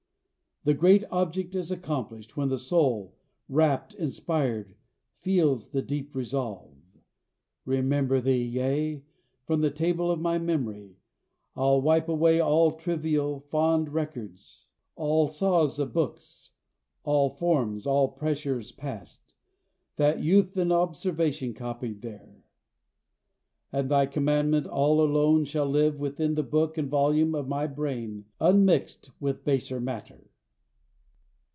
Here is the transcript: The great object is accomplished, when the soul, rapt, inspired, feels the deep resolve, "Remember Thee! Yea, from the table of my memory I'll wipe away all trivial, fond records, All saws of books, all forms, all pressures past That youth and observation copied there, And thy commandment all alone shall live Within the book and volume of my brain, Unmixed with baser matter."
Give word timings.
The 0.63 0.75
great 0.75 1.03
object 1.09 1.55
is 1.55 1.71
accomplished, 1.71 2.37
when 2.37 2.49
the 2.49 2.59
soul, 2.59 3.15
rapt, 3.49 3.95
inspired, 3.95 4.75
feels 5.17 5.69
the 5.69 5.81
deep 5.81 6.13
resolve, 6.13 7.01
"Remember 7.65 8.21
Thee! 8.21 8.43
Yea, 8.43 9.01
from 9.43 9.61
the 9.61 9.71
table 9.71 10.11
of 10.11 10.19
my 10.21 10.37
memory 10.37 10.99
I'll 11.55 11.81
wipe 11.81 12.07
away 12.07 12.39
all 12.39 12.69
trivial, 12.69 13.39
fond 13.39 13.89
records, 13.89 14.67
All 14.95 15.29
saws 15.29 15.79
of 15.79 15.93
books, 15.93 16.51
all 17.03 17.27
forms, 17.31 17.87
all 17.87 18.09
pressures 18.09 18.71
past 18.71 19.33
That 19.95 20.23
youth 20.23 20.55
and 20.57 20.71
observation 20.71 21.55
copied 21.55 22.03
there, 22.03 22.43
And 23.71 23.89
thy 23.89 24.05
commandment 24.05 24.67
all 24.67 25.01
alone 25.03 25.43
shall 25.45 25.65
live 25.65 25.97
Within 25.99 26.35
the 26.35 26.43
book 26.43 26.77
and 26.77 26.87
volume 26.87 27.33
of 27.33 27.47
my 27.47 27.65
brain, 27.65 28.25
Unmixed 28.39 29.09
with 29.19 29.43
baser 29.43 29.79
matter." 29.81 30.27